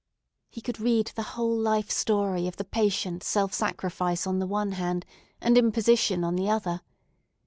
[0.49, 4.71] He could read the whole life story of the patient self sacrifice on the one
[4.71, 5.05] hand
[5.39, 6.81] and imposition on the other.